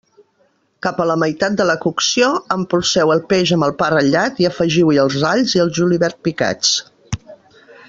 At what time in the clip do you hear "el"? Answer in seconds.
3.17-3.21, 3.69-3.75, 5.67-5.73